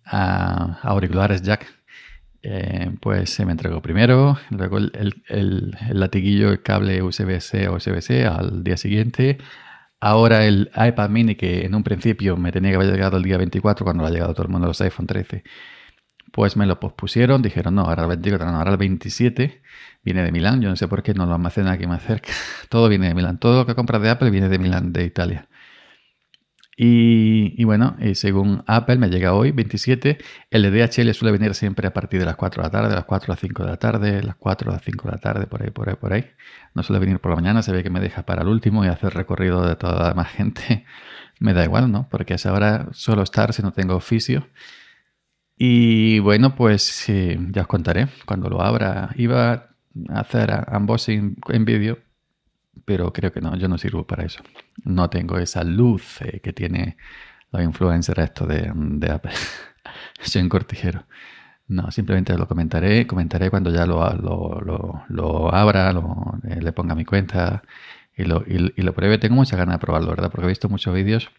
a 0.04 0.78
auriculares 0.82 1.42
jack 1.42 1.78
eh, 2.42 2.92
pues 3.00 3.30
se 3.30 3.44
me 3.44 3.52
entregó 3.52 3.82
primero, 3.82 4.38
luego 4.50 4.78
el, 4.78 5.22
el, 5.28 5.76
latiguillo, 5.90 6.50
el 6.50 6.62
cable 6.62 7.02
USB-C 7.02 7.68
o 7.68 7.76
USB-C 7.76 8.26
al 8.26 8.62
día 8.62 8.76
siguiente. 8.76 9.38
Ahora 10.00 10.44
el 10.46 10.70
iPad 10.76 11.10
mini, 11.10 11.34
que 11.34 11.64
en 11.66 11.74
un 11.74 11.82
principio 11.82 12.36
me 12.36 12.52
tenía 12.52 12.70
que 12.70 12.76
haber 12.76 12.92
llegado 12.92 13.16
el 13.16 13.24
día 13.24 13.36
24 13.36 13.84
cuando 13.84 14.06
ha 14.06 14.10
llegado 14.10 14.32
todo 14.34 14.44
el 14.44 14.52
mundo 14.52 14.68
los 14.68 14.80
iPhone 14.80 15.06
13, 15.06 15.42
pues 16.32 16.56
me 16.56 16.66
lo 16.66 16.80
pospusieron, 16.80 17.42
dijeron, 17.42 17.74
no, 17.74 17.82
ahora 17.82 18.02
el 18.02 18.08
24, 18.08 18.50
no, 18.50 18.58
ahora 18.58 18.72
el 18.72 18.76
27 18.76 19.62
viene 20.02 20.22
de 20.22 20.32
Milán, 20.32 20.60
yo 20.60 20.68
no 20.68 20.76
sé 20.76 20.88
por 20.88 21.02
qué 21.02 21.14
no 21.14 21.26
lo 21.26 21.34
almacenan 21.34 21.72
aquí 21.72 21.86
más 21.86 22.02
cerca, 22.02 22.30
todo 22.68 22.88
viene 22.88 23.08
de 23.08 23.14
Milán, 23.14 23.38
todo 23.38 23.58
lo 23.60 23.66
que 23.66 23.74
compras 23.74 24.02
de 24.02 24.10
Apple 24.10 24.30
viene 24.30 24.48
de 24.48 24.58
Milán, 24.58 24.92
de 24.92 25.04
Italia. 25.04 25.48
Y, 26.80 27.64
bueno, 27.64 27.96
y 27.98 28.14
según 28.14 28.62
Apple 28.68 28.98
me 28.98 29.08
llega 29.10 29.34
hoy, 29.34 29.50
27, 29.50 30.16
el 30.50 30.62
de 30.62 30.70
DHL 30.70 31.12
suele 31.12 31.36
venir 31.36 31.56
siempre 31.56 31.88
a 31.88 31.92
partir 31.92 32.20
de 32.20 32.26
las 32.26 32.36
4 32.36 32.62
de 32.62 32.68
la 32.68 32.70
tarde, 32.70 32.94
las 32.94 33.04
4 33.04 33.32
a 33.32 33.34
las 33.34 33.40
5 33.40 33.64
de 33.64 33.68
la 33.68 33.76
tarde, 33.78 34.22
las 34.22 34.36
4 34.36 34.70
a 34.70 34.74
las 34.74 34.82
5 34.84 35.08
de 35.08 35.12
la 35.12 35.18
tarde, 35.18 35.46
por 35.48 35.60
ahí, 35.60 35.70
por 35.70 35.88
ahí, 35.88 35.96
por 35.96 36.12
ahí. 36.12 36.30
No 36.74 36.84
suele 36.84 37.00
venir 37.00 37.18
por 37.18 37.30
la 37.32 37.36
mañana, 37.36 37.62
se 37.62 37.72
ve 37.72 37.82
que 37.82 37.90
me 37.90 37.98
deja 37.98 38.22
para 38.22 38.42
el 38.42 38.48
último 38.48 38.84
y 38.84 38.88
hacer 38.88 39.12
recorrido 39.14 39.66
de 39.66 39.74
toda 39.74 40.14
la 40.14 40.24
gente. 40.36 40.84
me 41.40 41.52
da 41.52 41.64
igual, 41.64 41.90
¿no? 41.90 42.08
Porque 42.08 42.34
a 42.34 42.36
esa 42.36 42.52
hora 42.52 42.86
suelo 42.92 43.22
estar 43.22 43.52
si 43.52 43.60
no 43.62 43.72
tengo 43.72 43.96
oficio. 43.96 44.46
Y 45.58 46.20
bueno, 46.20 46.54
pues 46.54 47.06
ya 47.50 47.62
os 47.62 47.66
contaré 47.66 48.08
cuando 48.24 48.48
lo 48.48 48.62
abra. 48.62 49.10
Iba 49.16 49.52
a 50.08 50.20
hacer 50.20 50.50
unboxing 50.72 51.36
en 51.48 51.64
vídeo, 51.64 51.98
pero 52.84 53.12
creo 53.12 53.32
que 53.32 53.40
no, 53.40 53.56
yo 53.56 53.68
no 53.68 53.76
sirvo 53.76 54.06
para 54.06 54.24
eso. 54.24 54.42
No 54.84 55.10
tengo 55.10 55.38
esa 55.38 55.64
luz 55.64 56.20
eh, 56.22 56.40
que 56.40 56.52
tiene 56.52 56.96
los 57.50 57.62
influencers 57.62 58.18
esto 58.18 58.46
de, 58.46 58.70
de 58.74 59.10
Apple. 59.10 59.32
Soy 60.22 60.42
un 60.42 60.48
cortijero. 60.48 61.04
No, 61.68 61.90
simplemente 61.90 62.36
lo 62.38 62.48
comentaré, 62.48 63.06
comentaré 63.06 63.50
cuando 63.50 63.70
ya 63.70 63.84
lo, 63.84 64.10
lo, 64.14 65.02
lo, 65.08 65.54
abra, 65.54 65.92
lo, 65.92 66.38
eh, 66.48 66.62
le 66.62 66.72
ponga 66.72 66.94
mi 66.94 67.04
cuenta 67.04 67.62
y 68.18 68.24
lo, 68.24 68.44
y, 68.46 68.82
lo 68.82 68.92
pruebe. 68.94 69.18
Tengo 69.18 69.36
mucha 69.36 69.56
ganas 69.56 69.76
de 69.76 69.78
probarlo, 69.78 70.10
¿verdad? 70.10 70.30
Porque 70.30 70.46
he 70.46 70.48
visto 70.48 70.68
muchos 70.68 70.92
vídeos 70.92 71.30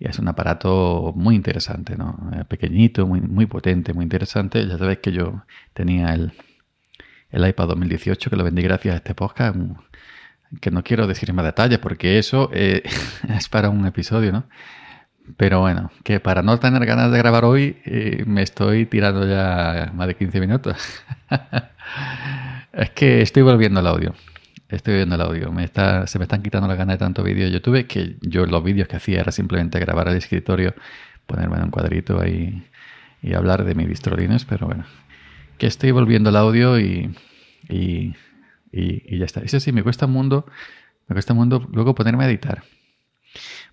y 0.00 0.08
es 0.08 0.18
un 0.18 0.26
aparato 0.28 1.12
muy 1.14 1.36
interesante, 1.36 1.96
¿no? 1.96 2.30
Eh, 2.34 2.44
pequeñito, 2.44 3.06
muy, 3.06 3.20
muy 3.20 3.46
potente, 3.46 3.92
muy 3.94 4.02
interesante. 4.02 4.66
Ya 4.66 4.76
sabéis 4.78 4.98
que 4.98 5.12
yo 5.12 5.44
tenía 5.74 6.12
el, 6.12 6.32
el 7.30 7.48
iPad 7.48 7.68
2018 7.68 8.30
que 8.30 8.36
lo 8.36 8.42
vendí 8.44 8.62
gracias 8.62 8.94
a 8.94 8.96
este 8.96 9.14
podcast, 9.14 9.56
que 10.60 10.70
no 10.72 10.82
quiero 10.82 11.06
decir 11.06 11.32
más 11.32 11.44
detalles 11.44 11.78
porque 11.78 12.18
eso 12.18 12.50
eh, 12.52 12.82
es 13.28 13.48
para 13.48 13.70
un 13.70 13.86
episodio, 13.86 14.32
¿no? 14.32 14.44
Pero 15.36 15.60
bueno, 15.60 15.92
que 16.04 16.20
para 16.20 16.42
no 16.42 16.58
tener 16.58 16.84
ganas 16.84 17.12
de 17.12 17.18
grabar 17.18 17.44
hoy, 17.44 17.76
eh, 17.84 18.24
me 18.26 18.42
estoy 18.42 18.86
tirando 18.86 19.28
ya 19.28 19.92
más 19.94 20.08
de 20.08 20.16
15 20.16 20.40
minutos. 20.40 20.76
es 22.72 22.90
que 22.90 23.20
estoy 23.20 23.42
volviendo 23.42 23.78
al 23.78 23.86
audio. 23.86 24.14
Estoy 24.68 24.96
viendo 24.96 25.14
el 25.14 25.20
audio. 25.22 25.50
Me 25.50 25.64
está, 25.64 26.06
se 26.06 26.18
me 26.18 26.24
están 26.24 26.42
quitando 26.42 26.68
las 26.68 26.76
ganas 26.76 26.94
de 26.94 26.98
tanto 26.98 27.22
vídeo 27.22 27.46
de 27.46 27.52
YouTube 27.52 27.86
que 27.86 28.16
yo 28.20 28.44
los 28.44 28.62
vídeos 28.62 28.86
que 28.86 28.96
hacía 28.96 29.20
era 29.20 29.32
simplemente 29.32 29.78
grabar 29.80 30.08
al 30.08 30.16
escritorio, 30.16 30.74
ponerme 31.26 31.56
en 31.56 31.64
un 31.64 31.70
cuadrito 31.70 32.20
ahí 32.20 32.66
y 33.22 33.34
hablar 33.34 33.64
de 33.64 33.74
mis 33.74 33.88
bistrolines, 33.88 34.44
pero 34.44 34.66
bueno. 34.66 34.84
Que 35.56 35.66
estoy 35.66 35.90
volviendo 35.90 36.28
al 36.28 36.36
audio 36.36 36.78
y, 36.78 37.14
y, 37.68 38.14
y, 38.70 39.18
ya 39.18 39.24
está. 39.24 39.40
Eso 39.40 39.58
sí, 39.58 39.72
me 39.72 39.82
cuesta 39.82 40.06
un 40.06 40.12
mundo, 40.12 40.46
me 41.08 41.14
cuesta 41.14 41.32
un 41.32 41.38
mundo 41.38 41.66
luego 41.72 41.94
ponerme 41.94 42.24
a 42.24 42.28
editar. 42.28 42.62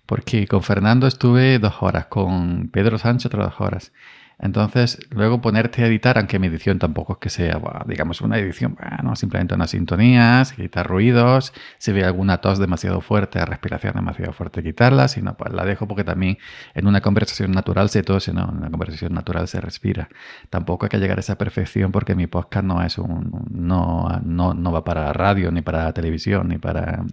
Porque 0.06 0.46
con 0.46 0.62
Fernando 0.62 1.06
estuve 1.06 1.58
dos 1.58 1.74
horas, 1.80 2.06
con 2.06 2.68
Pedro 2.68 2.98
Sánchez 2.98 3.26
otras 3.26 3.50
dos 3.50 3.60
horas. 3.60 3.92
Entonces, 4.38 4.98
luego 5.10 5.40
ponerte 5.40 5.82
a 5.82 5.86
editar, 5.86 6.18
aunque 6.18 6.38
mi 6.38 6.48
edición 6.48 6.78
tampoco 6.78 7.14
es 7.14 7.18
que 7.20 7.30
sea, 7.30 7.58
digamos, 7.86 8.20
una 8.20 8.38
edición, 8.38 8.76
bueno, 8.78 9.16
simplemente 9.16 9.54
unas 9.54 9.70
sintonías, 9.70 10.52
quitar 10.52 10.86
ruidos, 10.86 11.54
si 11.78 11.92
ve 11.92 12.04
alguna 12.04 12.38
tos 12.42 12.58
demasiado 12.58 13.00
fuerte, 13.00 13.42
respiración 13.46 13.94
demasiado 13.94 14.34
fuerte, 14.34 14.62
quitarla, 14.62 15.08
si 15.08 15.22
no, 15.22 15.36
pues 15.38 15.54
la 15.54 15.64
dejo 15.64 15.88
porque 15.88 16.04
también 16.04 16.36
en 16.74 16.86
una 16.86 17.00
conversación 17.00 17.52
natural 17.52 17.88
se 17.88 18.02
tose, 18.02 18.34
¿no? 18.34 18.42
En 18.50 18.58
una 18.58 18.70
conversación 18.70 19.14
natural 19.14 19.48
se 19.48 19.60
respira. 19.60 20.08
Tampoco 20.50 20.84
hay 20.84 20.90
que 20.90 20.98
llegar 20.98 21.16
a 21.16 21.20
esa 21.20 21.38
perfección 21.38 21.90
porque 21.90 22.14
mi 22.14 22.26
podcast 22.26 22.66
no 22.66 22.82
es 22.82 22.98
un, 22.98 23.46
no, 23.50 24.20
no, 24.22 24.52
no 24.52 24.72
va 24.72 24.84
para 24.84 25.12
radio, 25.14 25.50
ni 25.50 25.62
para 25.62 25.92
televisión, 25.94 26.48
ni 26.48 26.58
para 26.58 27.04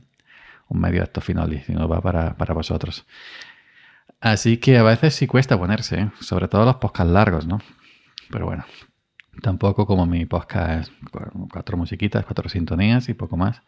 un 0.67 0.79
medio 0.79 0.99
de 0.99 1.05
estos 1.05 1.23
finales, 1.23 1.65
sino 1.65 1.87
va 1.87 2.01
para, 2.01 2.35
para 2.35 2.53
vosotros. 2.53 3.05
Así 4.23 4.55
que 4.55 4.77
a 4.77 4.83
veces 4.83 5.15
sí 5.15 5.27
cuesta 5.27 5.57
ponerse, 5.57 5.99
¿eh? 5.99 6.11
sobre 6.21 6.47
todo 6.47 6.63
los 6.63 6.77
podcasts 6.77 7.11
largos, 7.11 7.45
¿no? 7.45 7.59
Pero 8.31 8.45
bueno, 8.45 8.63
tampoco 9.41 9.85
como 9.85 10.05
mi 10.05 10.25
podcast, 10.25 10.89
cuatro 11.51 11.75
musiquitas, 11.75 12.23
cuatro 12.23 12.47
sintonías 12.47 13.09
y 13.09 13.15
poco 13.15 13.35
más. 13.35 13.61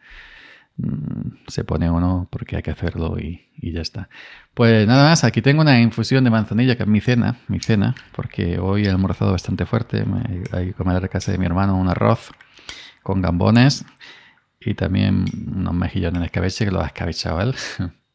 Mm, 0.78 1.44
se 1.46 1.64
pone 1.64 1.90
uno 1.90 2.26
porque 2.30 2.56
hay 2.56 2.62
que 2.62 2.70
hacerlo 2.70 3.18
y, 3.18 3.50
ya 3.60 3.82
está. 3.82 4.08
Pues 4.54 4.86
nada 4.86 5.10
más, 5.10 5.24
aquí 5.24 5.42
tengo 5.42 5.60
una 5.60 5.78
infusión 5.78 6.24
de 6.24 6.30
manzanilla 6.30 6.74
que 6.74 6.84
es 6.84 6.88
mi 6.88 7.02
cena, 7.02 7.36
mi 7.48 7.60
cena, 7.60 7.94
porque 8.12 8.58
hoy 8.58 8.86
he 8.86 8.90
almorzado 8.90 9.32
bastante 9.32 9.66
fuerte. 9.66 10.06
Me, 10.06 10.42
hay 10.52 10.68
que 10.68 10.72
comer 10.72 11.04
a 11.04 11.08
casa 11.08 11.32
de 11.32 11.36
mi 11.36 11.44
hermano 11.44 11.76
un 11.76 11.90
arroz 11.90 12.30
con 13.02 13.20
gambones 13.20 13.84
y 14.58 14.72
también 14.72 15.26
unos 15.54 15.74
mejillones 15.74 16.20
de 16.20 16.26
escabeche 16.26 16.64
que 16.64 16.70
lo 16.70 16.80
ha 16.80 16.86
escabechado 16.86 17.42
él. 17.42 17.54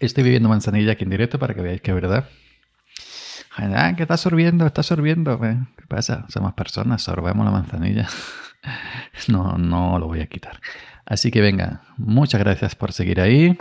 Estoy 0.00 0.24
viviendo 0.24 0.48
manzanilla 0.48 0.92
aquí 0.92 1.04
en 1.04 1.10
directo 1.10 1.38
para 1.38 1.54
que 1.54 1.62
veáis 1.62 1.80
que 1.80 1.90
es 1.90 1.94
verdad. 1.94 2.28
Ah, 3.56 3.94
que 3.96 4.02
está 4.02 4.16
sorbiendo, 4.16 4.66
está 4.66 4.82
sorbiendo. 4.82 5.40
¿Qué 5.40 5.86
pasa? 5.88 6.26
Somos 6.28 6.52
personas, 6.52 7.02
sorbemos 7.02 7.44
la 7.44 7.50
manzanilla. 7.50 8.06
no, 9.28 9.56
no 9.56 9.98
lo 9.98 10.08
voy 10.08 10.20
a 10.20 10.26
quitar. 10.26 10.60
Así 11.06 11.30
que 11.30 11.40
venga, 11.40 11.82
muchas 11.96 12.40
gracias 12.40 12.74
por 12.74 12.92
seguir 12.92 13.20
ahí. 13.20 13.56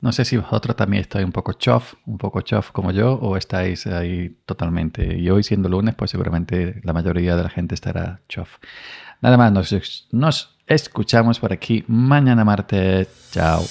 No 0.00 0.12
sé 0.12 0.24
si 0.24 0.36
vosotros 0.36 0.76
también 0.76 1.00
estáis 1.00 1.24
un 1.24 1.32
poco 1.32 1.54
chof, 1.54 1.94
un 2.06 2.18
poco 2.18 2.40
chof 2.40 2.70
como 2.70 2.92
yo, 2.92 3.14
o 3.14 3.36
estáis 3.36 3.86
ahí 3.88 4.38
totalmente. 4.46 5.18
Y 5.18 5.28
hoy 5.28 5.42
siendo 5.42 5.68
lunes, 5.68 5.94
pues 5.96 6.12
seguramente 6.12 6.80
la 6.84 6.92
mayoría 6.92 7.36
de 7.36 7.42
la 7.42 7.50
gente 7.50 7.74
estará 7.74 8.20
chof. 8.28 8.58
Nada 9.20 9.36
más, 9.36 9.52
nos 10.12 10.56
escuchamos 10.66 11.40
por 11.40 11.52
aquí 11.52 11.84
mañana 11.88 12.44
martes. 12.44 13.08
Chao. 13.32 13.64